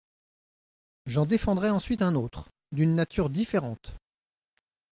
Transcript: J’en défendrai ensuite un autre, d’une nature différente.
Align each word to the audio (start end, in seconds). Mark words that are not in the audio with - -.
J’en 1.05 1.27
défendrai 1.27 1.69
ensuite 1.69 2.01
un 2.01 2.15
autre, 2.15 2.49
d’une 2.71 2.95
nature 2.95 3.29
différente. 3.29 3.93